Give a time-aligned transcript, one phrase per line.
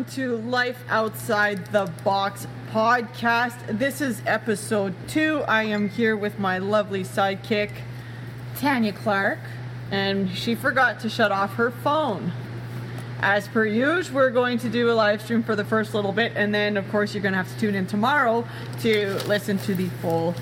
[0.00, 3.78] welcome to Life Outside the Box podcast.
[3.78, 5.42] This is episode two.
[5.46, 7.70] I am here with my lovely sidekick,
[8.56, 9.40] Tanya Clark.
[9.90, 12.32] and she forgot to shut off her phone.
[13.20, 16.32] As per usual, we're going to do a live stream for the first little bit,
[16.34, 18.46] and then, of course, you're going to have to tune in tomorrow
[18.80, 20.34] to listen to the full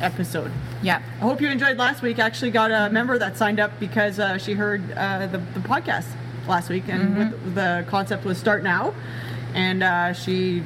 [0.00, 0.50] episode.
[0.82, 1.00] Yeah.
[1.18, 2.18] I hope you enjoyed last week.
[2.18, 5.60] I actually got a member that signed up because uh, she heard uh, the, the
[5.60, 6.06] podcast
[6.46, 7.18] last week, and Mm-hmm.
[7.44, 8.94] with, the concept was start now,
[9.54, 10.62] and uh, she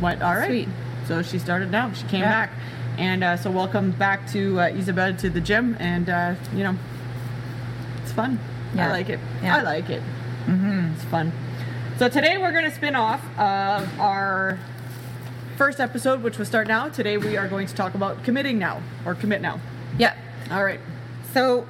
[0.00, 0.48] went all right.
[0.48, 0.68] Sweet.
[1.08, 1.92] So she started now.
[1.92, 2.46] She came Yeah.
[2.46, 2.50] back,
[2.98, 6.76] and uh, so welcome back to uh, Isabel to the gym, and uh, you know,
[8.02, 8.38] it's fun.
[8.74, 8.88] Yeah.
[8.88, 9.20] I like it.
[9.42, 9.56] Yeah.
[9.56, 10.02] I like it.
[10.46, 10.92] Mm-hmm.
[10.94, 11.32] It's fun.
[11.98, 14.58] So today we're going to spin off of our
[15.56, 16.88] first episode, which was start now.
[16.90, 19.60] Today we are going to talk about committing now or commit now.
[19.98, 20.14] Yeah.
[20.50, 20.80] All right.
[21.32, 21.66] So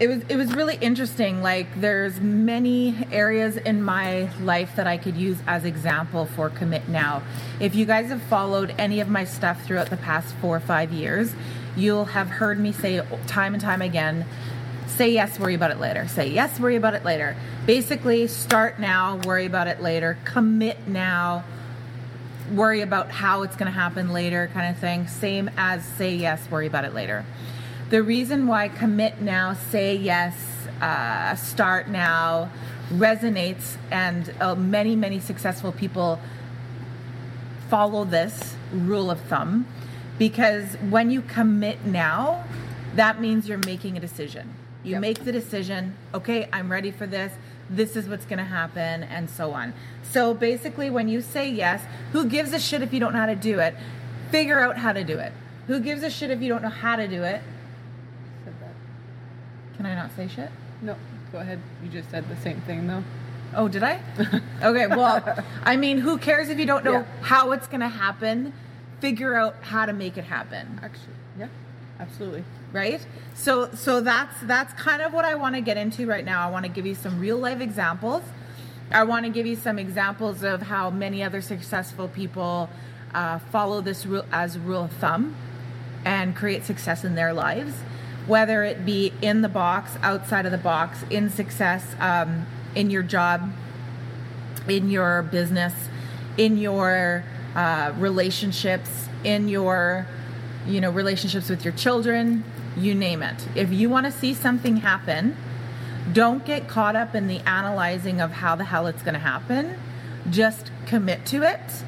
[0.00, 1.40] it was it was really interesting.
[1.42, 6.88] Like there's many areas in my life that I could use as example for commit
[6.88, 7.22] now.
[7.60, 10.92] If you guys have followed any of my stuff throughout the past four or five
[10.92, 11.34] years,
[11.76, 14.26] you'll have heard me say time and time again,
[14.86, 16.08] say yes, worry about it later.
[16.08, 17.36] Say yes, worry about it later.
[17.64, 20.18] Basically, start now, worry about it later.
[20.24, 21.44] Commit now,
[22.52, 26.46] worry about how it's going to happen later kind of thing same as say yes
[26.50, 27.24] worry about it later
[27.90, 30.34] the reason why commit now say yes
[30.80, 32.50] uh, start now
[32.90, 36.18] resonates and uh, many many successful people
[37.68, 39.66] follow this rule of thumb
[40.18, 42.44] because when you commit now
[42.94, 44.54] that means you're making a decision.
[44.84, 45.00] You Yep.
[45.00, 47.32] make the decision okay i'm ready for this.
[47.70, 49.72] This is what's going to happen and so on.
[50.02, 51.82] So basically when you say yes
[52.12, 53.74] who gives a shit if you don't know how to do it?
[54.30, 55.32] Figure out how to do it.
[55.66, 57.40] Who gives a shit if you don't know how to do it
[59.76, 60.50] can i not say shit
[60.82, 60.96] No,
[61.32, 61.60] go ahead.
[61.82, 63.02] You just said the same thing though.
[63.56, 64.00] Oh, did I?
[64.62, 65.22] okay, well,
[65.62, 67.04] I mean, who cares if you don't know Yeah.
[67.22, 68.52] how it's going to happen?
[69.00, 71.48] Figure out how to make it happen, Actually, yeah,
[72.00, 72.42] absolutely.
[72.72, 73.00] right?
[73.34, 76.46] So so that's that's kind of what I want to get into right now.
[76.46, 78.22] I want to give you some real life examples.
[78.90, 82.68] I want to give you some examples of how many other successful people
[83.14, 85.34] uh, follow this rule as rule of thumb
[86.04, 87.74] and create success in their lives,
[88.26, 93.02] whether it be in the box, outside of the box, in success, um, in your
[93.02, 93.52] job,
[94.68, 95.74] in your business,
[96.36, 97.24] in your
[97.54, 100.06] uh, relationships, in your
[100.66, 102.44] you know relationships with your children,
[102.76, 103.46] you name it.
[103.54, 105.36] If you want to see something happen,
[106.12, 109.78] don't get caught up in the analyzing of how the hell it's going to happen.
[110.30, 111.84] Just commit to it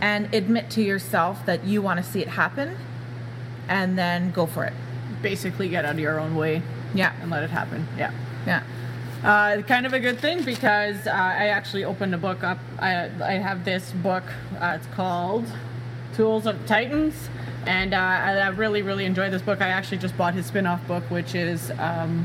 [0.00, 2.76] and admit to yourself that you want to see it happen
[3.68, 4.72] and then go for it.
[5.30, 6.62] Basically, get out of your own way
[6.94, 7.12] Yeah.
[7.20, 7.84] and let it happen.
[7.98, 8.12] Yeah.
[8.46, 8.62] Yeah.
[9.24, 12.58] Uh, kind of a good thing because uh, I actually opened a book up.
[12.78, 14.22] I, I have this book.
[14.60, 15.46] Uh, it's called
[16.14, 17.28] Tools of Titans,
[17.66, 19.60] and uh, I, I really, really enjoy this book.
[19.60, 22.24] I actually just bought his spin-off book, which is um,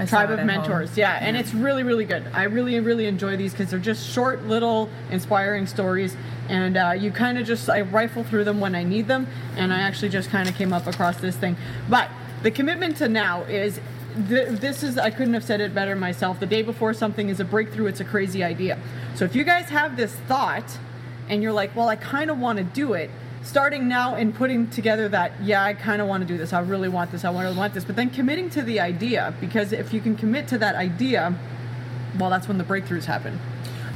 [0.00, 0.90] I Tribe of Mentors.
[0.90, 0.98] home.
[0.98, 2.24] Yeah, and it's really, really good.
[2.32, 6.16] I really, really enjoy these because they're just short, little, inspiring stories,
[6.48, 9.72] and uh, you kind of just I rifle through them when I need them, and
[9.72, 11.56] I actually just kind of came up across this thing.
[11.88, 12.08] But
[12.42, 13.80] the commitment to now is.
[14.28, 16.40] th- This is, I couldn't have said it better myself.
[16.40, 18.76] The day before something is a breakthrough, it's a crazy idea.
[19.14, 20.78] So if you guys have this thought
[21.28, 23.08] and you're like, well, I kind of want to do it,
[23.42, 26.52] starting now and putting together that, yeah, I kind of want to do this.
[26.52, 27.24] I really want this.
[27.24, 27.84] I want to want this.
[27.84, 31.38] But then committing to the idea, because if you can commit to that idea,
[32.18, 33.38] well, that's when the breakthroughs happen.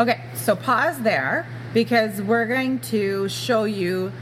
[0.00, 4.12] Okay, so pause there because we're going to show you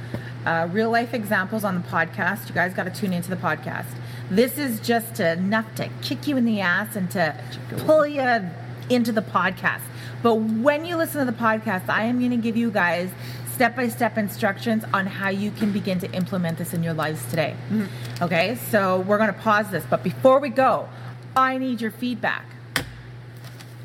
[0.44, 2.48] uh, real life examples on the podcast.
[2.48, 3.86] You guys got to tune into the podcast.
[4.30, 7.34] This is just enough to kick you in the ass and to
[7.78, 8.50] pull you
[8.90, 9.82] into the podcast.
[10.22, 13.10] But when you listen to the podcast, I am going to give you guys
[13.54, 17.24] step by step instructions on how you can begin to implement this in your lives
[17.30, 17.54] today.
[17.70, 18.24] Mm-hmm.
[18.24, 19.84] Okay, so we're going to pause this.
[19.88, 20.88] But before we go,
[21.36, 22.46] I need your feedback.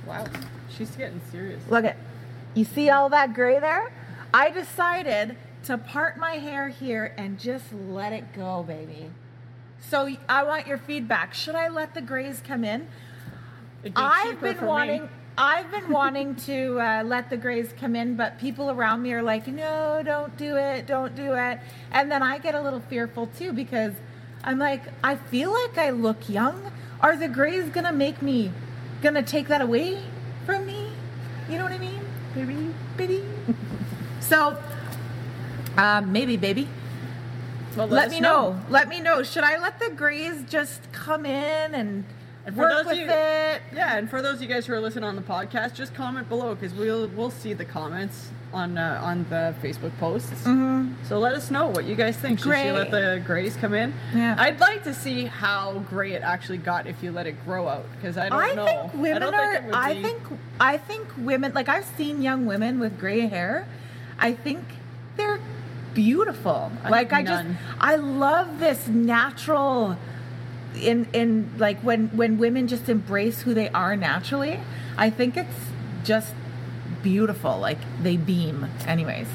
[0.06, 0.26] Wow,
[0.70, 1.62] she's getting serious.
[1.70, 1.98] Look at,
[2.54, 3.92] you see all that gray there?
[4.34, 9.12] I decided to part my hair here and just let it go, baby.
[9.80, 11.34] So I want your feedback.
[11.34, 12.88] Should I let the grays come in?
[13.84, 15.02] Be I've been me.
[15.38, 19.22] I've been wanting to uh, let the grays come in, but people around me are
[19.22, 21.60] like, "No, don't do it, don't do it."
[21.92, 23.94] And then I get a little fearful too because
[24.44, 26.72] I'm like, I feel like I look young.
[27.02, 28.52] Are the grays gonna make me,
[29.02, 30.02] gonna take that away
[30.46, 30.90] from me?
[31.50, 32.00] You know what I mean,
[32.34, 33.24] baby, baby.
[34.20, 34.58] so,
[35.78, 36.68] um, maybe, baby.
[37.76, 38.60] Well, Let, us me know.
[38.70, 39.22] Let me know.
[39.22, 42.06] Should I let the grays just come in and
[42.48, 43.62] And for work those with you- it.
[43.74, 46.28] Yeah, and for those of you guys who are listening on the podcast, just comment
[46.30, 50.30] below because we'll we'll see the comments on uh, on the Facebook posts.
[50.46, 50.94] Mm-hmm.
[51.10, 52.40] So let us know what you guys think.
[52.40, 53.94] Should she let the grays come in?
[54.16, 54.36] Yeah.
[54.40, 57.86] I'd like to see how gray it actually got if you let it grow out
[57.98, 58.66] because I don't I know.
[58.66, 59.62] think women I don't are.
[59.62, 60.22] think I think.
[60.62, 61.52] I think women.
[61.54, 63.68] Like I've seen young women with gray hair.
[64.20, 64.64] I think
[65.18, 65.42] they're
[65.94, 66.72] beautiful.
[66.84, 67.46] I like I just.
[67.82, 69.98] I love this natural.
[70.82, 74.60] In in like when when women just embrace who they are naturally.
[74.98, 75.58] I think it's
[76.04, 76.34] just
[77.04, 77.58] beautiful.
[77.60, 78.68] Like they beam.
[78.86, 79.28] Anyways.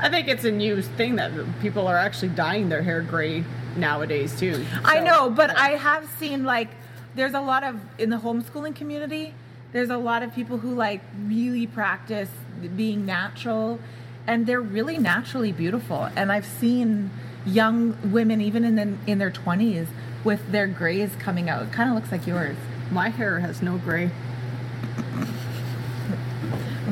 [0.00, 3.44] I think it's a new thing that people are actually dyeing their hair gray
[3.76, 4.64] nowadays too.
[4.84, 5.56] I know, but.
[5.58, 6.68] I have seen like
[7.14, 9.34] there's a lot of in the homeschooling community.
[9.72, 12.30] There's a lot of people who like really practice
[12.76, 13.80] being natural,
[14.26, 16.08] and they're really naturally beautiful.
[16.16, 17.10] And I've seen
[17.44, 19.88] young women, even in the, in their 20s,
[20.24, 21.62] with their grays coming out.
[21.62, 22.56] It kind of looks like yours.
[22.90, 24.10] my hair has no gray.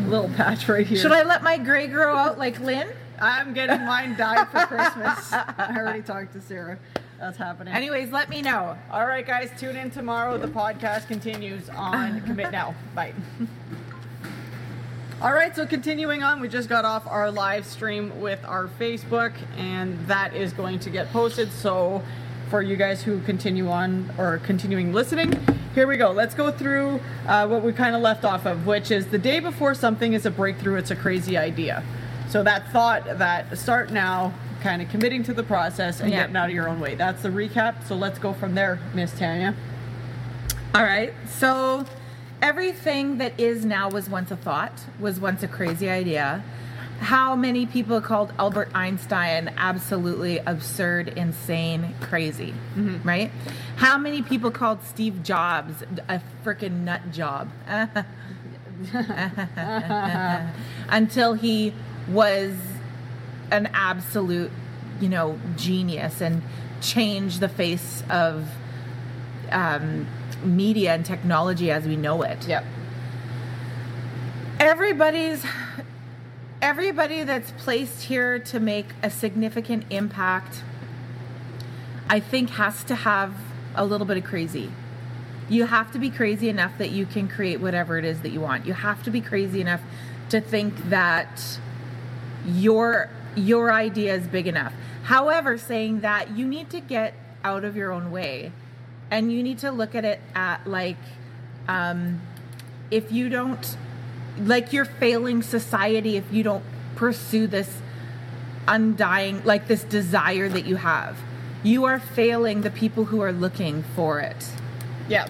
[0.07, 0.99] Little patch right here.
[0.99, 2.89] Should I let my gray grow out like Lynn?
[3.21, 5.33] I'm getting mine dyed for Christmas.
[5.33, 6.79] I already talked to Sarah.
[7.19, 7.75] That's happening.
[7.75, 8.77] Anyways, let me know.
[8.91, 10.37] All right, guys, tune in tomorrow.
[10.37, 12.75] The podcast continues on Commit Now.
[12.95, 13.15] Bye.
[15.23, 19.33] All right, so continuing on, we just got off our live stream with our Facebook,
[19.57, 21.51] and that is going to get posted.
[21.51, 22.03] So,
[22.49, 25.33] for you guys who continue on or continuing listening,
[25.75, 26.13] here we go.
[26.13, 29.41] Let's go through uh, what we kind of left off of, which is the day
[29.41, 31.83] before something is a breakthrough, it's a crazy idea.
[32.29, 34.33] So, that thought that start now,
[34.63, 36.21] kind of committing to the process and Yeah.
[36.23, 36.95] getting out of your own way.
[36.95, 37.85] That's the recap.
[37.87, 39.55] So, let's go from there, Miss Tanya.
[40.75, 41.15] All right.
[41.27, 41.87] So
[42.43, 46.45] everything that is now was once a thought, was once a crazy idea.
[47.01, 52.55] How many people called Albert Einstein absolutely absurd, insane, crazy,
[53.05, 53.31] right?
[53.77, 57.51] How many people called Steve Jobs a freaking nut job?
[60.89, 61.75] Until he
[62.09, 62.55] was
[63.51, 64.51] an absolute,
[65.01, 66.43] you know, genius and
[66.81, 68.49] changed the face of
[69.51, 70.07] um,
[70.45, 72.47] media and technology as we know it.
[72.47, 72.65] Yep.
[74.59, 75.45] Everybody's
[76.67, 80.65] everybody that's placed here to make a significant impact
[82.09, 83.35] I think has to have
[83.77, 84.73] a little bit of crazy.
[85.49, 88.41] You have to be crazy enough that you can create whatever it is that you
[88.41, 88.67] want.
[88.67, 89.81] You have to be crazy enough
[90.31, 91.61] to think that
[92.45, 94.73] your your idea is big enough.
[95.05, 97.15] However, saying that you need to get
[97.45, 98.51] out of your own way
[99.09, 100.97] and you need to look at it at like
[101.69, 102.23] um,
[102.91, 103.77] if you don't
[104.39, 107.81] like you're failing society if you don't pursue this
[108.69, 111.19] undying like this desire that you have
[111.63, 114.51] you are failing the people who are looking for it
[115.09, 115.29] Yeah.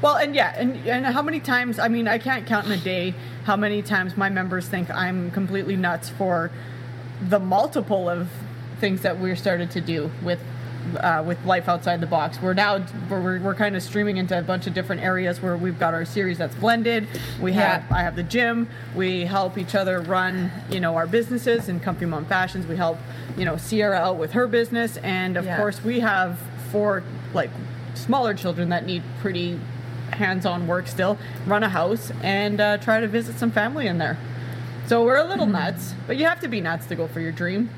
[0.00, 2.76] Well, and yeah, and, and how many times, I mean, I can't count in a
[2.76, 6.50] day how many times my members think I'm completely nuts for
[7.20, 8.28] the multiple of
[8.80, 10.40] things that we're started to do with
[10.96, 12.40] uh, with life outside the box.
[12.40, 15.78] We're now we're, we're kind of streaming into a bunch of different areas where we've
[15.78, 17.06] got our series that's blended.
[17.40, 18.68] We have I have the gym.
[18.94, 22.66] We help each other run, you know, our businesses in Comfy Mom Fashions.
[22.66, 22.98] We help,
[23.36, 25.56] you know, Sierra out with her business, and of Yeah.
[25.56, 26.38] course we have
[26.72, 27.02] four
[27.34, 27.50] like
[27.94, 29.58] smaller children that need pretty
[30.12, 31.18] hands-on work still.
[31.46, 34.16] Run a house and uh, try to visit some family in there.
[34.86, 37.32] So we're a little nuts, but you have to be nuts to go for your
[37.32, 37.68] dream.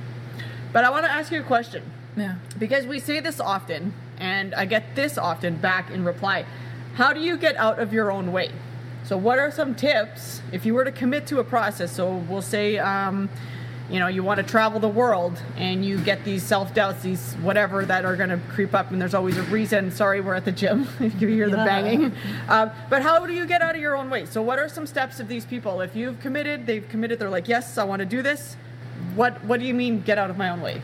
[0.72, 1.82] But I want to ask you a question
[2.16, 6.44] yeah because we say this often, and I get this often back in reply.
[6.94, 8.50] How do you get out of your own way?
[9.04, 11.92] So, what are some tips if you were to commit to a process?
[11.92, 13.28] So, we'll say, um,
[13.88, 17.34] you know, you want to travel the world and you get these self doubts, these
[17.34, 19.90] whatever that are going to creep up, and there's always a reason.
[19.90, 22.12] Sorry, we're at the gym if you hear the banging.
[22.48, 24.26] Um, but how do you get out of your own way?
[24.26, 25.80] So, what are some steps of these people?
[25.80, 28.56] If you've committed, they've committed, they're like, yes, I want to do this.
[29.14, 30.82] What What do you mean, get out of my own way?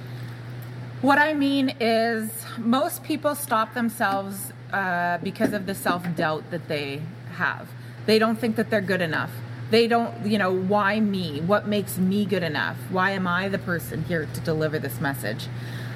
[1.03, 6.69] What I mean is, most people stop themselves uh, because of the self doubt that
[6.69, 7.03] they
[7.35, 7.69] have.
[8.07, 9.31] They don't think that they're good enough.
[9.71, 11.41] They don't, you know, why me?
[11.43, 12.79] What makes me good enough?
[12.91, 15.49] Why am I the person here to deliver this message?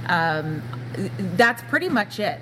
[0.07, 0.62] Um,
[1.37, 2.40] that's pretty much it.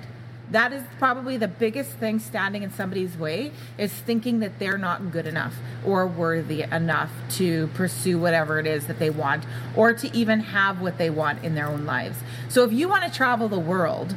[0.51, 5.11] That is probably the biggest thing standing in somebody's way is thinking that they're not
[5.11, 10.15] good enough or worthy enough to pursue whatever it is that they want or to
[10.15, 12.17] even have what they want in their own lives.
[12.47, 14.15] So if you want to travel the world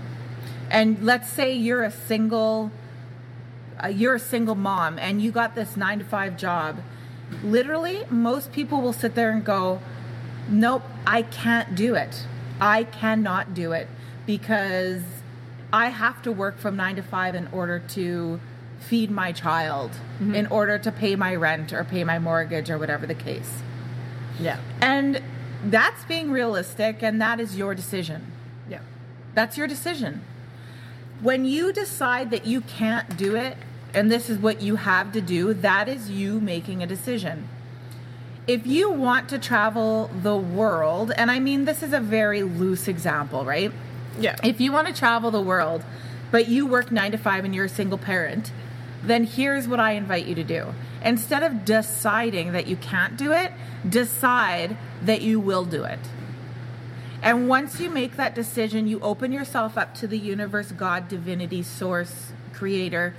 [0.70, 2.70] and let's say you're a single
[3.82, 6.80] uh, you're a single mom and you got this 9 to 5 job,
[7.42, 9.80] literally most people will sit there and go,
[10.48, 12.26] "Nope, I can't do it.
[12.60, 13.88] I cannot do it
[14.24, 15.02] because
[15.72, 18.40] I have to work from nine to five in order to
[18.78, 20.34] feed my child, mm-hmm.
[20.34, 23.62] in order to pay my rent or pay my mortgage or whatever the case.
[24.38, 24.58] Yeah.
[24.80, 25.22] And
[25.64, 28.32] that's being realistic, and that is your decision.
[28.68, 28.80] Yeah.
[29.34, 30.22] That's your decision.
[31.20, 33.56] When you decide that you can't do it,
[33.94, 37.48] and this is what you have to do, that is you making a decision.
[38.46, 42.88] If you want to travel the world, and I mean, this is a very loose
[42.88, 43.70] example, right?
[44.18, 44.36] Yeah.
[44.42, 45.84] If you want to travel the world,
[46.30, 48.52] but you work nine to five and you're a single parent,
[49.02, 50.74] then here's what I invite you to do.
[51.04, 53.52] Instead of deciding that you can't do it,
[53.88, 55.98] decide that you will do it.
[57.22, 61.62] And once you make that decision, you open yourself up to the universe, God, divinity,
[61.62, 63.14] source, creator,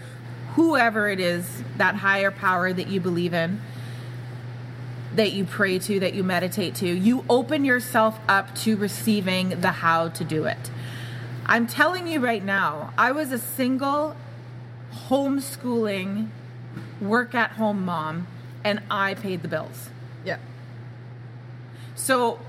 [0.56, 3.62] whoever it is, that higher power that you believe in,
[5.16, 6.88] that you pray to, that you meditate to.
[6.88, 10.72] You open yourself up to receiving the how to do it.
[11.46, 14.16] I'm telling you right now, I was a single
[15.08, 16.30] homeschooling,
[17.02, 18.28] work at home mom,
[18.64, 19.90] and I paid the bills.
[20.24, 20.38] Yeah.
[21.96, 22.40] So,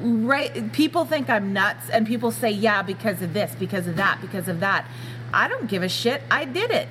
[0.00, 4.20] right, people think I'm nuts, and people say, yeah, because of this, because of that,
[4.20, 4.86] because of that.
[5.32, 6.22] I don't give a shit.
[6.30, 6.88] I did it.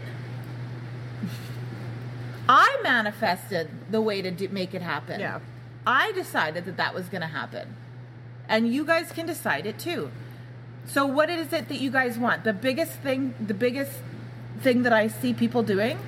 [2.50, 5.20] I manifested the way to do, make it happen.
[5.20, 5.40] Yeah.
[5.86, 7.76] I decided that that was going to happen.
[8.48, 10.10] And you guys can decide it too.
[10.88, 12.44] So, what is it that you guys want?
[12.44, 13.92] The biggest thing, the biggest
[14.62, 16.00] thing that I see people doing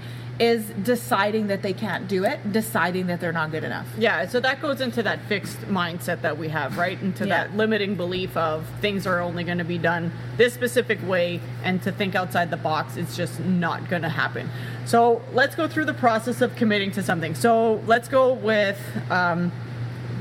[0.41, 3.85] is deciding that they can't do it, deciding that they're not good enough.
[3.95, 6.99] Yeah, so that goes into that fixed mindset that we have, right?
[6.99, 7.43] Into Yeah.
[7.45, 11.79] that limiting belief of things are only going to be done this specific way, and
[11.83, 14.49] to think outside the box, it's just not going to happen.
[14.85, 17.35] So let's go through the process of committing to something.
[17.35, 18.79] So let's go with.
[19.11, 19.51] Um,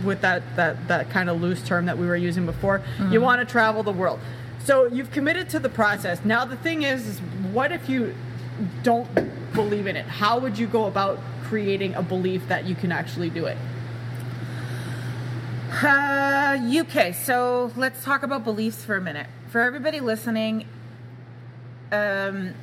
[0.04, 3.38] with that, that, that kind of loose term that we were using before, you want
[3.38, 4.18] to travel the world.
[4.64, 6.24] So you've committed to the process.
[6.24, 7.18] Now the thing is, is
[7.52, 8.14] what if you
[8.82, 9.06] don't
[9.62, 10.06] believe in it?
[10.06, 13.58] How would you go about creating a belief that you can actually do it?
[15.82, 17.14] Uh, UK.
[17.14, 19.26] So let's talk about beliefs for a minute.
[19.50, 20.66] For everybody listening,
[21.92, 22.54] um,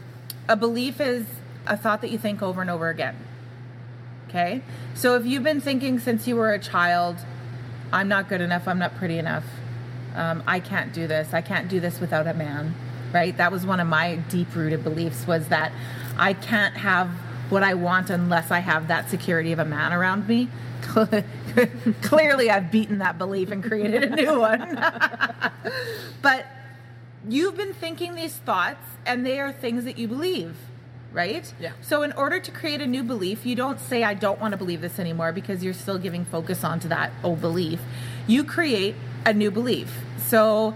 [0.50, 1.25] a belief is
[1.66, 3.16] a thought that you think over and over again.
[4.27, 4.62] Okay?
[4.94, 7.18] So if you've been thinking since you were a child,
[7.94, 9.46] I'm not good enough, I'm not pretty enough,
[10.16, 12.75] um, I can't do this, I can't do this without a man,
[13.14, 13.36] right?
[13.38, 15.72] That was one of my deep rooted beliefs was that
[16.18, 17.10] I can't have
[17.50, 20.50] what I want unless I have that security of a man around me.
[22.02, 24.76] Clearly, I've beaten that belief and created a new one.
[26.22, 26.46] but
[27.28, 30.56] you've been thinking these thoughts, and they are things that you believe,
[31.14, 31.52] right?
[31.60, 31.72] Yeah.
[31.82, 34.58] So, in order to create a new belief, you don't say, I don't want to
[34.58, 37.80] believe this anymore because you're still giving focus onto that old belief.
[38.28, 38.96] You create
[39.26, 40.00] a new belief.
[40.28, 40.76] So,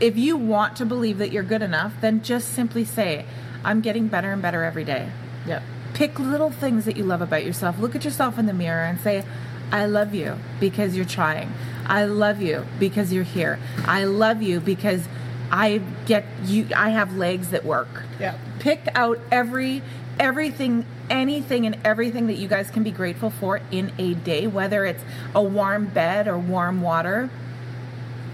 [0.00, 3.26] if you want to believe that you're good enough, then just simply say,
[3.64, 5.10] I'm getting better and better every day.
[5.46, 5.62] Yeah.
[5.94, 7.78] Pick little things that you love about yourself.
[7.78, 9.24] Look at yourself in the mirror and say,
[9.70, 11.52] I love you because you're trying.
[11.86, 13.58] I love you because you're here.
[13.84, 15.06] I love you because
[15.50, 18.04] I get you I have legs that work.
[18.18, 18.38] Yeah.
[18.60, 19.82] Pick out every
[20.18, 24.84] everything anything and everything that you guys can be grateful for in a day, whether
[24.84, 25.02] it's
[25.34, 27.30] a warm bed or warm water,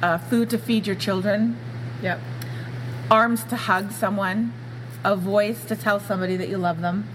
[0.02, 1.56] uh, food to feed your children,
[2.02, 2.20] Yep.
[3.10, 4.52] arms to hug someone,
[5.04, 7.08] a voice to tell somebody that you love them.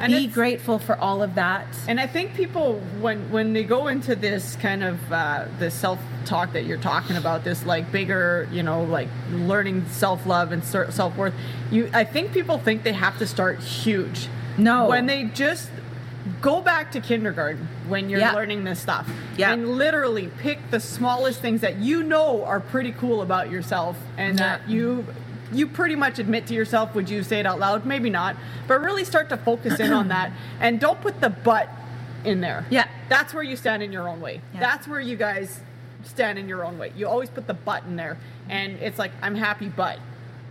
[0.00, 1.66] And Be grateful for all of that.
[1.86, 6.00] And I think people, when when they go into this kind of uh, this self
[6.24, 10.64] talk that you're talking about, this like bigger, you know, like learning self love and
[10.64, 11.34] self worth,
[11.70, 14.28] you, I think people think they have to start huge.
[14.58, 14.88] No.
[14.88, 15.70] when they just
[16.40, 18.32] go back to kindergarten when you're Yeah.
[18.32, 19.52] learning this stuff, Yeah.
[19.52, 24.38] and literally pick the smallest things that you know are pretty cool about yourself, and
[24.38, 25.04] that you
[25.52, 28.34] you pretty much admit to yourself would you say it out loud maybe not
[28.66, 31.68] but really start to focus in on that and don't put the but
[32.24, 32.86] in there Yeah.
[33.10, 34.60] that's where you stand in your own way Yeah.
[34.60, 35.60] that's where you guys
[36.04, 38.16] stand in your own way you always put the but in there
[38.48, 39.98] and it's like i'm happy but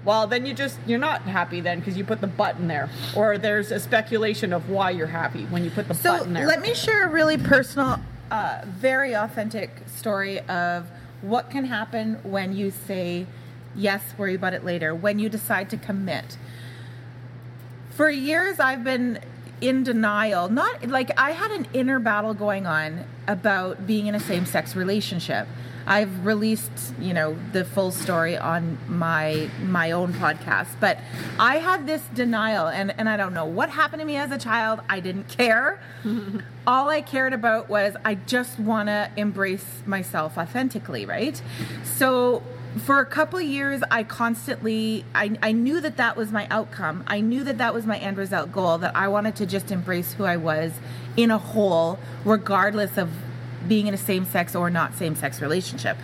[0.05, 3.37] well then you just you're not happy then because you put the button there or
[3.37, 6.47] there's a speculation of why you're happy when you put the So but in there
[6.47, 10.89] let me share a really personal, uh, very authentic story of
[11.21, 13.27] what can happen when you say
[13.75, 16.37] yes, worry about it later, when you decide to commit.
[17.91, 19.19] For years, I've been
[19.59, 20.49] in denial.
[20.49, 24.75] Not like I had an inner battle going on about being in a same sex
[24.75, 25.47] relationship.
[25.85, 30.99] I've released, you know, the full story on my my own podcast, but
[31.39, 34.37] I had this denial and and I don't know what happened to me as a
[34.37, 34.81] child.
[34.89, 35.79] I didn't care.
[36.67, 41.41] All I cared about was I just want to embrace myself authentically, right?
[41.83, 42.43] So
[42.85, 47.19] for a couple years i constantly I, I knew that that was my outcome i
[47.19, 50.23] knew that that was my end result goal that i wanted to just embrace who
[50.23, 50.71] i was
[51.17, 53.09] in a whole regardless of
[53.67, 55.97] being in a same-sex or not same-sex relationship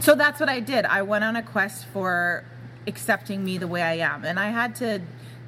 [0.00, 2.44] so that's what i did i went on a quest for
[2.86, 5.00] accepting me the way i am and i had to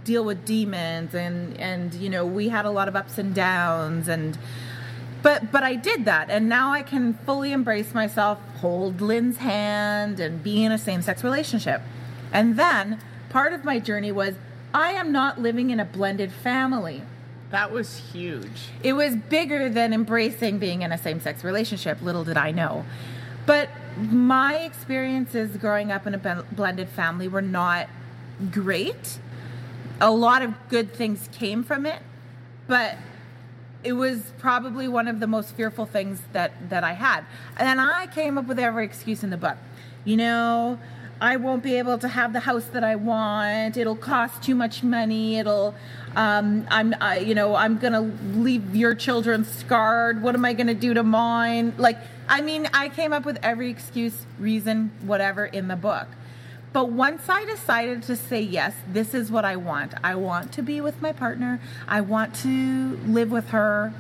[0.05, 4.09] deal with demons and and you know we had a lot of ups and downs
[4.09, 4.38] and
[5.23, 10.19] but but I did that and now I can fully embrace myself, hold Lynn's hand
[10.21, 11.83] and be in a same-sex relationship.
[12.33, 14.35] And then part of my journey was
[14.73, 17.02] I am not living in a blended family.
[17.50, 18.69] That was huge.
[18.83, 22.85] It was bigger than embracing being in a same-sex relationship, little did I know.
[23.45, 27.88] But my experiences growing up in a blended family were not
[28.52, 29.19] great.
[30.00, 32.02] A lot of good things came from it,
[32.69, 32.97] but
[33.83, 37.25] it was probably one of the most fearful things that that I had.
[37.57, 39.57] And I came up with every excuse in the book.
[40.04, 40.78] You know,
[41.21, 43.77] I won't be able to have the house that I want.
[43.77, 45.39] It'll cost too much money.
[45.39, 45.75] It'll,
[46.17, 50.23] um, I'm, I, you know, I'm gonna leave your children scarred.
[50.23, 51.75] What am I gonna do to mine?
[51.77, 56.09] Like, I mean, I came up with every excuse, reason, whatever in the book.
[56.73, 60.62] But once I decided to say, yes, this is what I want, I want to
[60.62, 63.93] be with my partner, I want to live with her,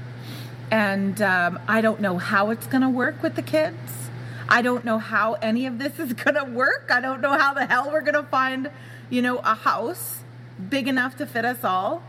[0.70, 4.09] and um, I don't know how it's to work with the kids.
[4.50, 6.90] I don't know how any of this is going to work.
[6.92, 8.70] I don't know how the hell we're going to find,
[9.08, 10.22] you know, a house
[10.68, 12.02] big enough to fit us all.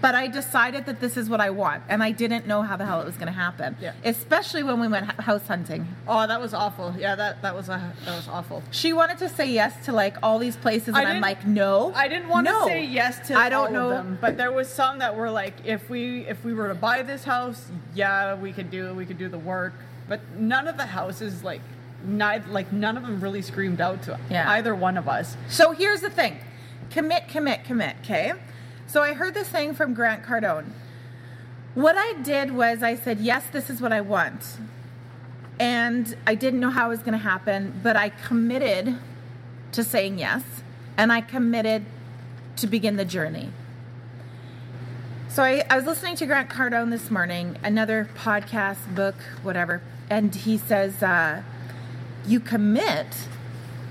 [0.00, 2.86] But I decided that this is what I want, and I didn't know how the
[2.86, 3.76] hell it was going to happen.
[3.80, 3.94] Yeah.
[4.04, 5.88] Especially when we went house hunting.
[6.06, 6.94] Oh, that was awful.
[6.96, 8.62] Yeah, that that was a, that was awful.
[8.70, 11.92] She wanted to say yes to like all these places, and I'm like, no.
[11.96, 12.60] I didn't want no.
[12.60, 13.90] to say yes to I don't all know.
[13.90, 16.74] of them, but there was some that were like, if we if we were to
[16.74, 18.94] buy this house, yeah, we could do it.
[18.94, 19.74] We could do the work.
[20.08, 21.60] But none of the houses like,
[22.04, 24.50] neither like none of them really screamed out to Yeah.
[24.50, 25.36] either one of us.
[25.48, 26.38] So here's the thing
[26.90, 28.32] commit, commit, commit, okay?
[28.86, 30.72] So I heard this thing from Grant Cardone.
[31.74, 34.58] What I did was I said, yes, this is what I want.
[35.58, 38.98] And I didn't know how it was going to happen, but I committed
[39.72, 40.42] to saying yes,
[40.98, 41.86] and I committed
[42.56, 43.50] to begin the journey.
[45.28, 50.34] So I, I was listening to Grant Cardone this morning, another podcast, book, whatever, and
[50.34, 51.42] he says, uh,
[52.26, 53.06] you commit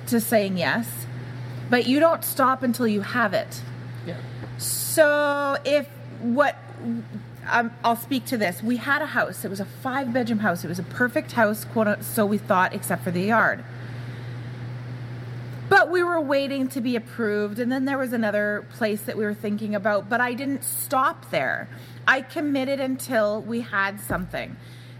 [0.07, 0.87] to saying yes,
[1.69, 3.61] but you don't stop until you have it.
[4.05, 4.17] Yeah.
[4.57, 5.87] So if
[6.21, 6.55] what
[7.49, 8.61] um, I'll speak to this.
[8.61, 9.43] We had a house.
[9.43, 10.63] It was a five bedroom house.
[10.63, 12.03] It was a perfect house, quote.
[12.03, 13.63] So we thought, except for the yard.
[15.69, 19.23] But we were waiting to be approved, and then there was another place that we
[19.23, 20.09] were thinking about.
[20.09, 21.69] But I didn't stop there.
[22.07, 24.57] I committed until we had something.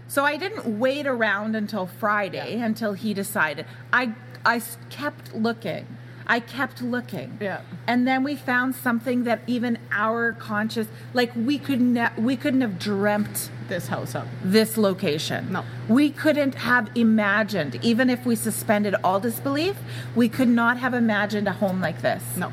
[0.08, 3.66] So I didn't wait around until Friday until he decided.
[3.92, 4.60] I I
[4.90, 5.86] kept looking.
[6.26, 7.36] I kept looking.
[7.40, 7.62] Yeah.
[7.86, 12.60] And then we found something that even our conscious, like we could ne- we couldn't
[12.60, 14.26] have dreamt This house up.
[14.44, 15.52] this location.
[15.52, 15.64] No.
[15.88, 19.76] We couldn't have imagined, even if we suspended all disbelief,
[20.14, 22.22] we could not have imagined a home like this.
[22.36, 22.52] No.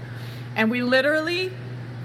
[0.55, 1.51] And we literally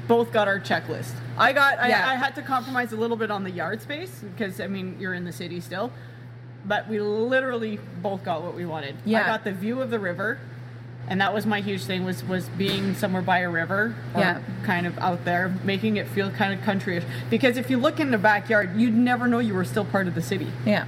[0.06, 1.12] both got our checklist.
[1.36, 2.08] I got I, Yeah.
[2.08, 5.14] I had to compromise a little bit on the yard space because I mean you're
[5.14, 5.90] in the city still.
[6.66, 8.96] But we literally both got what we wanted.
[9.04, 9.22] Yeah.
[9.22, 10.38] I got the view of the river.
[11.06, 14.40] And that was my huge thing was was being somewhere by a river or Yeah.
[14.62, 17.04] kind of out there, making it feel kind of countryish.
[17.28, 20.14] Because if you look in the backyard, you'd never know you were still part of
[20.14, 20.50] the city.
[20.64, 20.84] Yeah.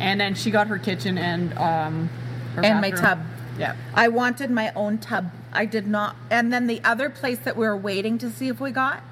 [0.00, 2.10] And then she got her kitchen and um
[2.56, 3.20] her And my tub.
[3.58, 3.76] Yeah.
[3.94, 5.30] I wanted my own tub.
[5.52, 6.16] I did not.
[6.30, 9.02] And then the other place that we were waiting to see if we got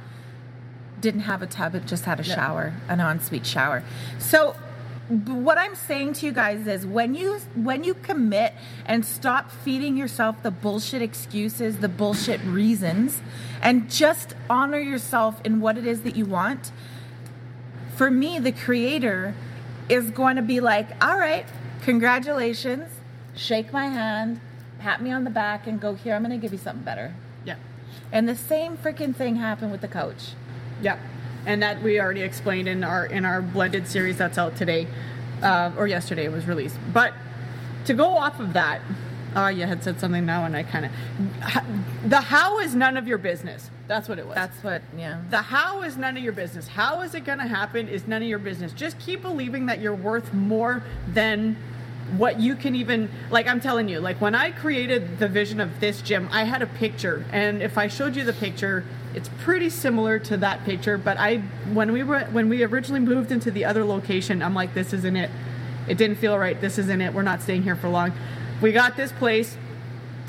[1.01, 1.75] didn't have a tub.
[1.75, 3.83] It just had a shower, an ensuite shower.
[4.19, 4.57] So
[5.09, 8.55] what I'm saying to you guys is when you when you commit
[8.87, 13.21] and stop feeding yourself the bullshit excuses, the bullshit reasons,
[13.61, 16.73] and just honor yourself in what it is that you want.
[17.95, 19.35] For me, the creator
[19.89, 21.45] is going to be like, "All right,
[21.83, 22.89] congratulations.
[23.35, 24.41] Shake my hand,
[24.79, 27.15] pat me on the back and go here, I'm going to give you something better."
[27.45, 27.57] Yeah.
[28.11, 30.33] And the same freaking thing happened with the coach.
[30.81, 30.99] Yeah,
[31.47, 34.87] and that we already explained in our in our blended series that's out today,
[35.43, 36.79] uh, or yesterday it was released.
[36.93, 37.15] But
[37.87, 38.81] to go off of that,
[39.35, 40.93] oh, you had said something now, and I kind of
[42.09, 43.71] the how is none of your business.
[43.89, 44.37] That's what it was.
[44.37, 45.21] That's what, yeah.
[45.29, 46.69] the how is none of your business.
[46.69, 48.73] How is it going to happen is none of your business.
[48.73, 51.57] Just keep believing that you're worth more than
[52.17, 55.81] what you can even like I'm telling you like when I created the vision of
[55.81, 57.25] this gym I had a picture.
[57.33, 58.85] And if I showed you the picture
[59.15, 60.99] it's pretty similar to that picture.
[60.99, 61.39] But I
[61.73, 65.17] when we were when we originally moved into the other location I'm like this isn't
[65.17, 65.31] it.
[65.89, 66.61] It didn't feel right.
[66.61, 67.15] This isn't it.
[67.15, 68.13] We're not staying here for long.
[68.61, 69.57] We got this place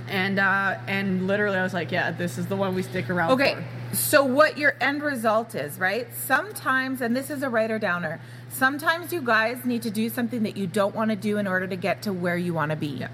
[0.08, 3.32] And uh, and literally, I was like, yeah, this is the one we stick around
[3.32, 3.64] Okay, for.
[3.94, 6.08] So what your end result is, right?
[6.14, 10.58] Sometimes, and this is a writer downer, sometimes you guys need to do something that
[10.58, 12.88] you don't want to do in order to get to where you want to be.
[12.88, 13.10] Yeah,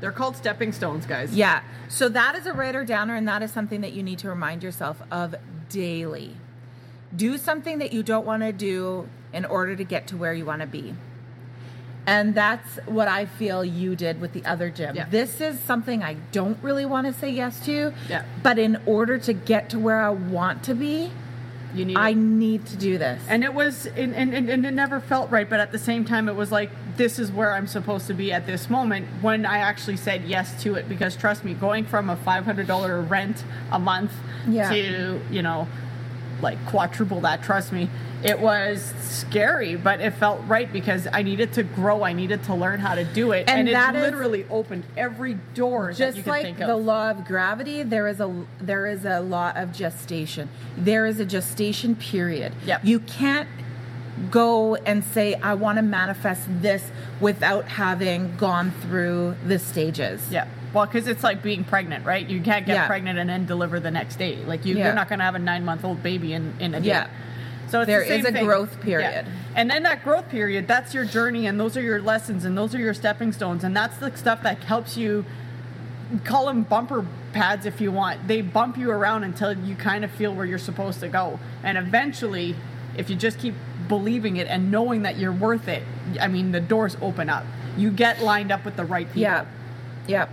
[0.00, 1.34] they're called stepping stones, guys.
[1.34, 1.62] Yeah.
[1.88, 4.62] So that is a writer downer, and that is something that you need to remind
[4.62, 5.34] yourself of
[5.68, 6.36] daily.
[7.14, 10.44] Do something that you don't want to do in order to get to where you
[10.44, 10.94] want to be.
[12.06, 14.94] And that's what I feel you did with the other gym.
[14.94, 15.06] Yeah.
[15.08, 17.92] This is something I don't really want to say yes to.
[18.08, 18.24] Yeah.
[18.42, 21.10] But in order to get to where I want to be,
[21.74, 21.96] you need.
[21.96, 23.20] I need to do this.
[23.28, 26.28] and it was, and, and, and it never felt right, but at the same time,
[26.28, 29.58] it was like this is where I'm supposed to be at this moment when I
[29.58, 30.88] actually said yes to it.
[30.88, 34.12] Because trust me, going from a five hundred dollar rent a month
[34.48, 34.70] Yeah.
[34.70, 35.66] to you know,
[36.42, 37.42] like quadruple that.
[37.42, 37.88] Trust me,
[38.22, 42.02] it was scary, but it felt right because I needed to grow.
[42.02, 45.34] I needed to learn how to do it, And and, that it literally opened every
[45.54, 49.20] door that you just like the law of gravity there is a there is a
[49.20, 52.84] law of gestation there is a gestation period Yep.
[52.84, 53.48] you can't
[54.30, 60.46] go and say i want to manifest this without having gone through the stages Yeah.
[60.74, 62.28] Well, because it's like being pregnant, right?
[62.28, 62.86] You can't get Yeah.
[62.86, 64.36] pregnant and then deliver the next day.
[64.44, 64.86] Like you, Yeah.
[64.86, 66.88] you're not going to have a nine month old baby in in a day.
[66.88, 67.06] Yeah.
[67.68, 68.44] So it's There the is a thing.
[68.44, 69.24] growth period.
[69.56, 72.74] And then that growth period, that's your journey, and those are your lessons, and those
[72.74, 75.24] are your stepping stones, and that's the stuff that helps you.
[76.24, 78.28] Call them bumper pads if you want.
[78.28, 81.78] They bump you around until you kind of feel where you're supposed to go, and
[81.78, 82.54] eventually,
[82.96, 83.54] if you just keep
[83.88, 85.82] believing it and knowing that you're worth it,
[86.20, 87.44] I mean, the doors open up.
[87.76, 89.22] You get lined up with the right people.
[89.22, 89.44] yeah
[90.06, 90.26] yeah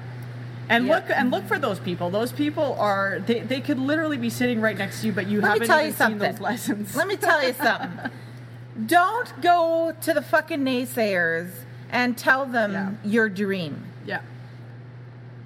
[0.72, 0.96] And Yeah.
[0.96, 2.10] look and look for those people.
[2.10, 5.42] Those people are they, they could literally be sitting right next to you, but you
[5.42, 6.96] let haven't even you seen those lessons.
[6.96, 8.10] let me tell you something
[8.86, 11.50] don't go to the fucking naysayers
[11.90, 13.10] and tell them Yeah.
[13.12, 14.22] your dream yeah.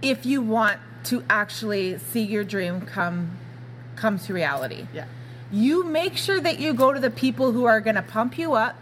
[0.01, 3.31] if you want to actually see your dream come
[3.95, 4.87] come to reality.
[4.93, 5.05] Yeah.
[5.51, 8.53] You make sure that you go to the people who are going to pump you
[8.53, 8.75] up,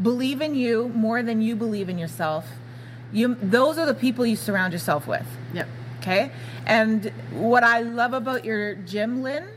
[0.00, 2.46] believe in you more than you believe in yourself.
[3.12, 5.26] You those are the people you surround yourself with.
[5.52, 5.66] Yeah.
[6.00, 6.32] Okay?
[6.66, 9.48] And what I love about your gym, Lynn,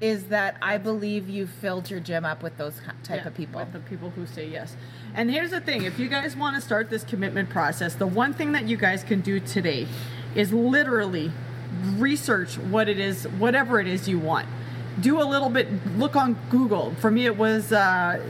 [0.00, 3.60] is that I believe you filled your gym up with those type Yeah, of people.
[3.60, 4.76] With the people who say yes.
[5.14, 8.34] And here's the thing if you guys want to start this commitment process, the one
[8.34, 9.86] thing that you guys can do today
[10.34, 11.32] is literally
[11.96, 14.46] research what it is, whatever it is you want.
[15.00, 16.94] Do a little bit, look on Google.
[16.96, 18.22] For me, it was uh,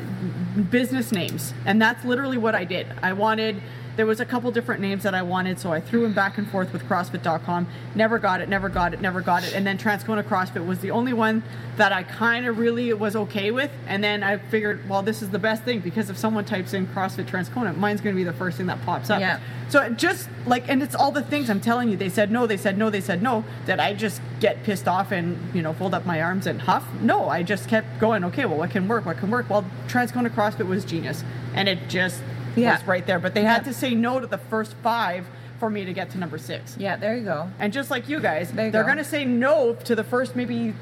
[0.71, 1.55] business names.
[1.65, 2.87] And that's literally what I did.
[3.03, 3.63] I wanted.
[3.97, 6.49] There was a couple different names that I wanted, so I threw them back and
[6.49, 7.67] forth with CrossFit.com.
[7.95, 9.55] Never got it, never got it, never got it.
[9.55, 11.43] And then Transcona CrossFit was the only one
[11.77, 13.71] that I kind of really was okay with.
[13.87, 16.87] And then I figured, well, this is the best thing because if someone types in
[16.89, 19.21] CrossFit Transcona, mine's going to be the first thing that pops up.
[19.21, 19.41] Yeah.
[19.69, 21.97] So it just like, and it's all the things I'm telling you.
[21.97, 23.45] They said no, they said no, they said no.
[23.65, 26.87] Did I just get pissed off and you know fold up my arms and huff?
[27.01, 28.23] No, I just kept going.
[28.25, 29.07] Okay, well, what can work?
[29.07, 29.51] What can work?
[29.51, 32.23] Well, Transcona CrossFit was genius, and it just
[32.63, 32.79] Yeah.
[32.79, 33.19] was right there.
[33.19, 35.27] But they had to say no to the first five
[35.59, 36.77] for me to get to number six.
[36.79, 37.49] yeah, there you go.
[37.59, 38.85] And just like you guys, you they're go.
[38.85, 40.75] going to say no to the first maybe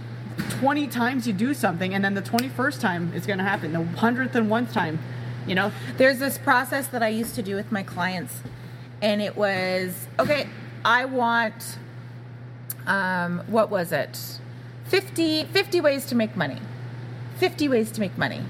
[0.60, 3.72] 20 times you do something, and then the 21st time it's going to happen.
[3.72, 4.98] The 100th and one time,
[5.46, 5.70] you know?
[5.96, 8.42] There's this process that I used to do with my clients,
[9.00, 10.48] and it was okay,
[10.84, 11.78] I want,
[12.87, 14.40] um, what was it?
[14.87, 16.58] 50, 50 ways to make money.
[17.38, 18.42] 50 ways to make money.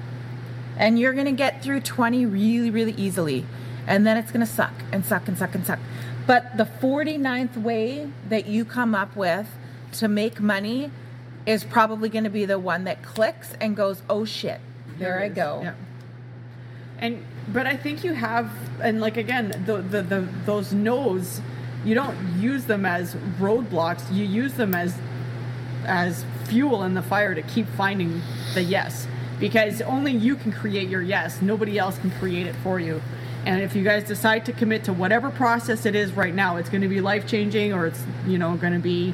[0.77, 3.45] And you're going to get through 20 really, really easily.
[3.87, 5.79] And then it's going to suck and suck and suck and suck.
[6.27, 9.47] But the 49th way that you come up with
[9.93, 10.91] to make money
[11.45, 14.59] is probably going to be the one that clicks and goes, oh shit,
[14.97, 15.61] there I go.
[15.63, 15.73] Yeah.
[16.97, 18.49] And but I think you have,
[18.81, 21.41] and like again, the, the the those no's,
[21.83, 24.11] you don't use them as roadblocks.
[24.11, 24.95] You use them as
[25.85, 28.21] as fuel in the fire to keep finding
[28.53, 29.07] the yes,
[29.39, 31.41] because only you can create your yes.
[31.41, 33.01] Nobody else can create it for you.
[33.45, 36.69] And if you guys decide to commit to whatever process it is right now, it's
[36.69, 39.11] going to be life changing, or it's you know going to be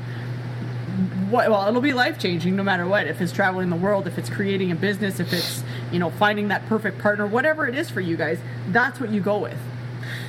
[1.30, 3.08] what, well, it'll be life changing no matter what.
[3.08, 6.48] If it's traveling the world, if it's creating a business, if it's you know finding
[6.48, 9.58] that perfect partner, whatever it is for you guys, that's what you go with.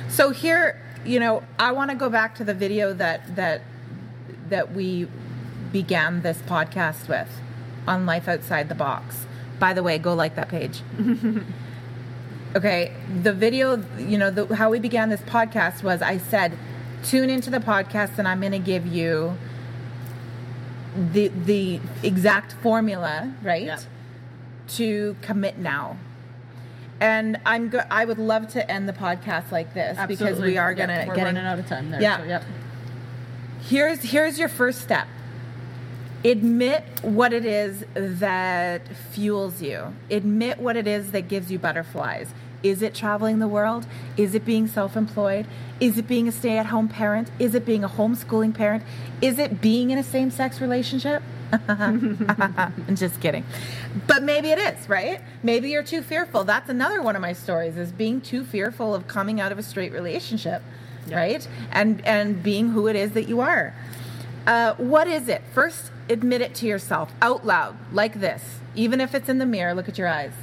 [0.09, 3.61] So here, you know, I want to go back to the video that that
[4.49, 5.07] that we
[5.71, 7.29] began this podcast with
[7.87, 9.25] on life outside the box.
[9.59, 10.81] By the way, go like that page.
[12.55, 16.57] okay, the video, you know, the, how we began this podcast was I said,
[17.03, 19.37] tune into the podcast, and I'm going to give you
[20.95, 23.65] the the exact formula, right?
[23.65, 23.79] Yeah.
[24.69, 25.97] To commit now.
[26.99, 30.73] And I'm go- I would love to end the podcast like this because we are
[30.73, 32.01] gonna we're get running out of time there.
[32.01, 32.17] Yeah.
[32.17, 32.43] So, yep.
[33.63, 35.07] here's here's your first step
[36.23, 42.33] admit what it is that fuels you admit what it is that gives you butterflies
[42.61, 45.45] is it traveling the world is it being self-employed
[45.79, 48.83] is it being a stay-at-home parent is it being a homeschooling parent
[49.21, 51.21] is it being in a same-sex relationship
[51.67, 53.45] I'm just kidding.
[54.07, 55.21] But maybe it is, right?
[55.43, 56.43] Maybe you're too fearful.
[56.43, 59.63] That's another one of my stories is being too fearful of coming out of a
[59.63, 60.63] straight relationship,
[61.11, 61.47] right?
[61.71, 63.75] And and being who it is that you are.
[64.47, 65.41] Uh, what is it?
[65.53, 68.59] First, admit it to yourself out loud, like this.
[68.75, 70.33] Even if it's in the mirror, look at your eyes.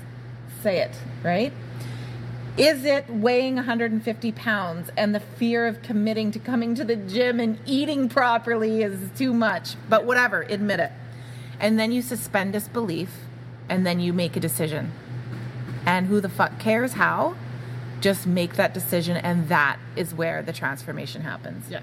[0.62, 0.92] Say it,
[1.22, 1.52] right?
[2.56, 7.40] Is it weighing 150 pounds and the fear of committing to coming to the gym
[7.40, 9.76] and eating properly is too much?
[9.88, 10.92] But whatever, admit it.
[11.58, 13.10] And then you suspend disbelief
[13.68, 14.92] and then you make a decision.
[15.86, 17.36] And who the fuck cares how?
[18.00, 21.70] Just make that decision, and that is where the transformation happens.
[21.70, 21.80] Yeah.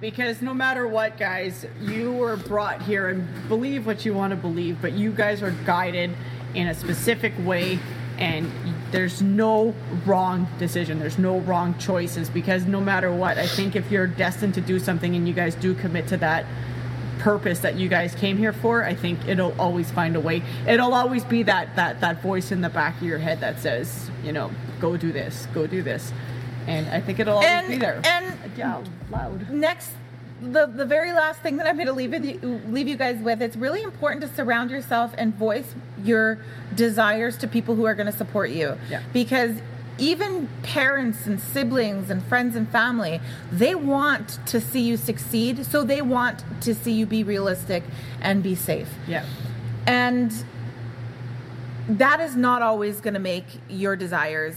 [0.00, 4.36] Because no matter what, guys, you were brought here and believe what you want to
[4.36, 6.12] believe, but you guys are guided
[6.54, 7.80] in a specific way,
[8.16, 8.50] and
[8.92, 9.74] there's no
[10.06, 11.00] wrong decision.
[11.00, 14.78] There's no wrong choices because no matter what, I think if you're destined to do
[14.78, 16.46] something and you guys do commit to that
[17.18, 20.42] purpose that you guys came here for, I think it'll always find a way.
[20.68, 24.10] It'll always be that that that voice in the back of your head that says,
[24.24, 26.12] you know, go do this, go do this.
[26.68, 28.00] And I think it'll always And- be there.
[28.04, 29.50] and- yeah, loud.
[29.50, 29.90] next
[30.40, 33.18] the the very last thing that I'm going to leave with you leave you guys
[33.18, 36.38] with it's really important to surround yourself and voice your
[36.76, 39.00] desires to people who are going to support you Yeah.
[39.12, 39.56] because
[39.98, 45.82] even parents and siblings and friends and family they want to see you succeed so
[45.82, 47.82] they want to see you be realistic
[48.20, 49.24] and be safe Yeah.
[49.88, 50.32] and
[51.88, 54.54] that is not always going to make your desires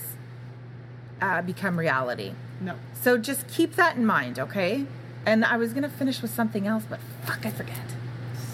[1.22, 2.76] uh, become reality No.
[2.94, 4.86] so just keep that in mind, okay?
[5.26, 7.78] And I was gonna finish with something else, but fuck, I forget.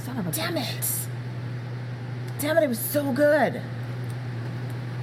[0.03, 0.77] Son of a Damn bitch.
[0.79, 1.07] it!
[2.39, 3.61] Damn it, it was so good.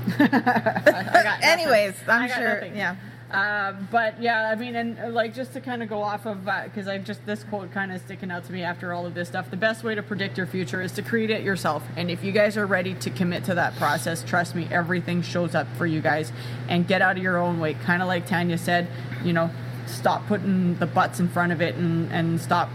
[0.18, 1.42] I got.
[1.42, 2.54] Anyways, I'm I sure.
[2.54, 2.76] nothing.
[2.76, 2.96] Yeah.
[3.34, 6.44] Uh, but yeah, I mean, and uh, like just to kind of go off of
[6.64, 9.28] because I've just this quote kind of sticking out to me after all of this
[9.28, 9.50] stuff.
[9.50, 11.82] The best way to predict your future is to create it yourself.
[11.96, 15.54] And if you guys are ready to commit to that process, trust me, everything shows
[15.54, 16.32] up for you guys.
[16.68, 17.74] And get out of your own way.
[17.74, 18.86] Kind of like Tanya said,
[19.24, 19.50] you know,
[19.86, 22.68] stop putting the butts in front of it and and stop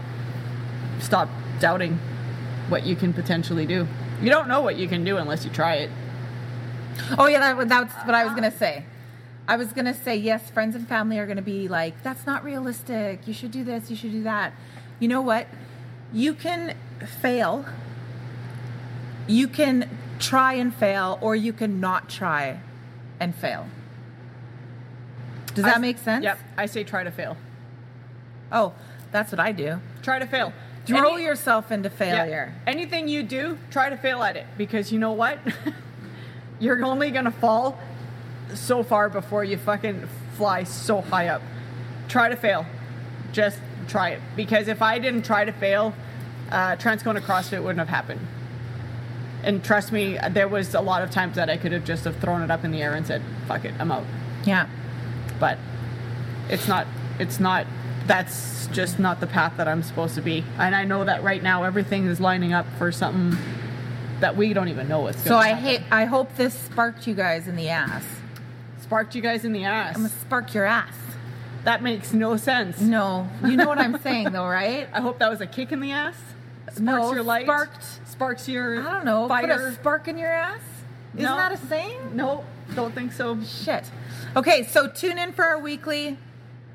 [0.98, 1.98] stop doubting
[2.68, 3.88] what you can potentially do.
[4.20, 5.90] You don't know what you can do unless you try it.
[7.16, 8.84] Oh yeah, that, that's what I was gonna say.
[9.50, 10.48] I was gonna say yes.
[10.48, 13.26] Friends and family are gonna be like, "That's not realistic.
[13.26, 13.90] You should do this.
[13.90, 14.52] You should do that."
[15.00, 15.48] You know what?
[16.12, 16.76] You can
[17.20, 17.64] fail.
[19.26, 22.60] You can try and fail, or you can not try
[23.18, 23.66] and fail.
[25.54, 26.22] Does that I- make sense?
[26.22, 26.38] Yep.
[26.56, 27.36] I say try to fail.
[28.52, 28.72] Oh,
[29.10, 29.80] that's what I do.
[30.02, 30.52] Try to fail.
[30.86, 32.54] Throw Any- yourself into yeah, failure.
[32.68, 35.38] anything you do, try to fail at it because you know what?
[36.60, 37.80] You're only gonna fall
[38.54, 41.42] so far before you fucking fly so high up.
[42.08, 42.66] Try to fail.
[43.32, 43.58] Just
[43.88, 45.94] try it because if I didn't try to fail,
[46.50, 48.20] uh, Transcona CrossFit wouldn't have happened.
[49.42, 52.16] And trust me, there was a lot of times that I could have just have
[52.18, 54.04] thrown it up in the air and said, "Fuck it, I'm out."
[54.44, 54.66] Yeah.
[55.38, 55.56] but
[56.50, 56.86] it's not
[57.18, 57.66] it's not
[58.06, 60.44] that's just not the path that I'm supposed to be.
[60.58, 63.38] And I know that right now everything is lining up for something
[64.20, 65.64] that we don't even know what's So gonna I happen.
[65.64, 65.80] hate.
[65.90, 68.04] I hope this sparked you guys in the ass.
[68.90, 69.94] Sparked you guys in the ass.
[69.94, 70.92] I'm gonna spark your ass.
[71.62, 72.80] that makes no sense.
[72.80, 74.88] No, you know what I'm saying though, right?
[74.92, 76.16] I hope that was a kick in the ass.
[76.72, 77.44] Sparks No, your light.
[77.46, 79.28] sparked- Sparks your I don't know.
[79.28, 80.60] Put a spark in your ass.
[81.14, 81.36] Isn't No.
[81.36, 82.16] that a saying?
[82.16, 83.40] no, don't think so.
[83.44, 83.84] Shit.
[84.36, 86.18] Okay, so tune in for our weekly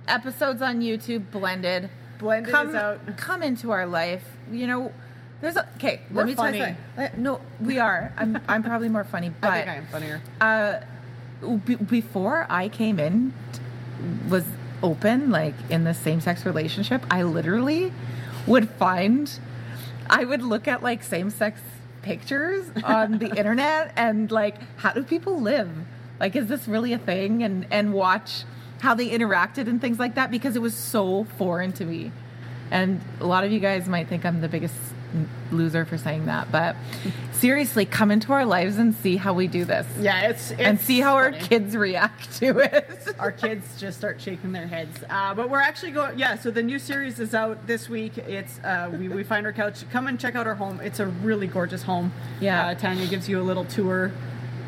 [0.08, 1.90] episodes on YouTube, blended.
[2.18, 3.18] Blended come, is out.
[3.18, 4.24] Come into our life.
[4.50, 4.94] You know,
[5.42, 6.00] there's a okay.
[6.10, 6.58] We're let me funny.
[6.60, 7.06] tell you something.
[7.06, 8.14] Uh, No, we are.
[8.18, 8.40] I'm.
[8.48, 10.22] I'm probably more funny, but I think I am funnier.
[10.40, 10.80] uh,
[11.66, 13.34] b- before I came in,
[14.30, 14.46] was
[14.84, 17.04] open like in the same sex relationship.
[17.10, 17.92] I literally
[18.46, 19.32] would find,
[20.10, 21.62] I would look at like same sex
[22.02, 25.70] pictures on the internet and like, how do people live?
[26.20, 27.44] Like, is this really a thing?
[27.44, 28.44] And and watch
[28.80, 32.12] how they interacted and things like that because it was so foreign to me.
[32.72, 34.76] And a lot of you guys might think I'm the biggest
[35.52, 36.76] loser for saying that, but
[37.34, 40.80] seriously, come into our lives and see how we do this Yeah, it's, it's and
[40.80, 43.16] see how our kids react to it.
[43.20, 45.04] our kids just start shaking their heads.
[45.10, 46.18] Uh, but we're actually going.
[46.18, 48.18] Yeah, so the new series is out this week.
[48.18, 49.84] It's uh, we we find our couch.
[49.92, 50.80] Come and check out our home.
[50.82, 52.12] It's a really gorgeous home.
[52.40, 52.68] Yeah.
[52.68, 54.12] uh, Tanya gives you a little tour.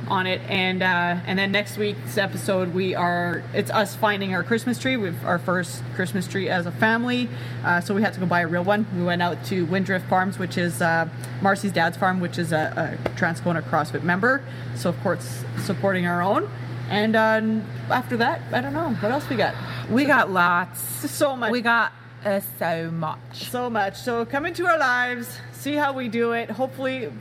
[0.08, 4.44] On it, and uh, and then next week's episode we are it's us finding our
[4.44, 4.98] Christmas tree.
[4.98, 7.30] We've our first Christmas tree as a family,
[7.64, 8.86] uh, so we had to go buy a real one.
[8.96, 11.08] We went out to Windrift Farms, which is uh,
[11.42, 14.44] Marcy's dad's farm, which is a, a Transcona CrossFit member.
[14.76, 16.50] So of course supporting our own.
[16.90, 17.42] And uh,
[17.90, 19.56] after that, I don't know what else we got.
[19.90, 20.84] We got lots.
[21.10, 21.52] So much.
[21.52, 21.92] We got
[22.24, 23.50] uh, so much.
[23.50, 23.98] so much.
[23.98, 26.50] So come into our lives, see how we do it.
[26.50, 27.12] Hopefully,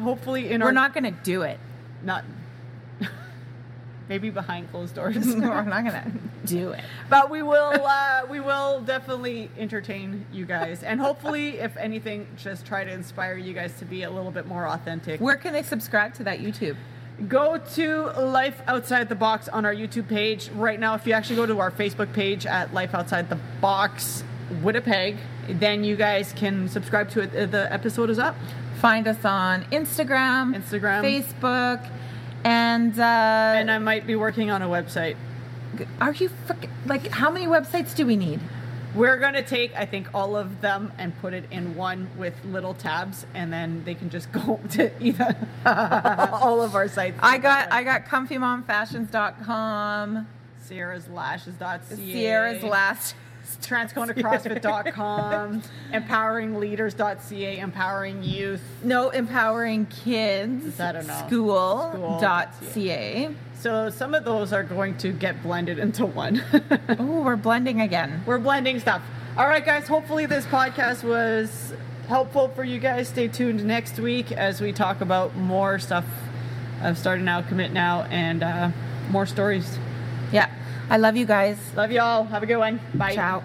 [0.00, 1.58] hopefully in We're our not going to do it.
[2.02, 2.24] Not
[4.08, 5.16] maybe behind closed doors.
[5.34, 6.12] We're not to
[6.46, 6.82] do it.
[7.10, 12.64] but we will uh, we will definitely entertain you guys and hopefully if anything just
[12.64, 15.62] try to inspire you guys to be a little bit more authentic Where can they
[15.62, 16.76] subscribe to that YouTube?
[17.28, 21.34] go to life outside the box on our youtube page right now if you actually
[21.34, 24.22] go to our facebook page at life outside the box
[24.62, 25.16] winnipeg
[25.48, 28.36] then you guys can subscribe to it Uh, the episode is up
[28.80, 31.02] Find us on Instagram, Instagram.
[31.02, 31.90] Facebook,
[32.44, 35.16] and uh, and i might be working on a website
[36.00, 38.40] are you frick- like how many websites do we need?
[38.94, 42.74] We're gonna take, I think, all of them and put it in one with little
[42.74, 45.36] tabs, and then they can just go to either
[45.66, 47.18] all of our sites.
[47.20, 50.26] I got I got comfymomfashions.com,
[50.62, 53.14] Sierra's Lashes.ca, Sierra's last
[53.56, 58.62] TransconaCrossFit.com, EmpoweringLeaders.ca, Empowering Youth.
[58.82, 61.24] no empowering kids I don't know.
[61.26, 63.28] school School dot dot ca.
[63.58, 66.42] So some of those are going to get blended into one.
[67.00, 68.22] Oh, we're blending again.
[68.26, 69.02] We're blending stuff.
[69.36, 69.86] All right, guys.
[69.88, 71.72] Hopefully, this podcast was
[72.08, 73.08] helpful for you guys.
[73.08, 76.04] Stay tuned next week as we talk about more stuff
[76.82, 78.70] of starting out, commit now, and uh,
[79.10, 79.78] more stories.
[80.32, 80.50] Yeah.
[80.90, 81.58] I love you guys.
[81.76, 82.24] Love y'all.
[82.24, 82.80] Have a good one.
[82.94, 83.14] Bye.
[83.14, 83.42] Ciao.